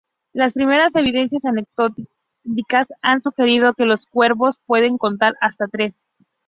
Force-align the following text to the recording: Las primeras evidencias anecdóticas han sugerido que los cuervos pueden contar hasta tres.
Las 0.33 0.51
primeras 0.53 0.95
evidencias 0.95 1.45
anecdóticas 1.45 2.87
han 3.03 3.21
sugerido 3.21 3.75
que 3.75 3.85
los 3.85 4.03
cuervos 4.07 4.55
pueden 4.65 4.97
contar 4.97 5.35
hasta 5.41 5.67
tres. 5.67 5.93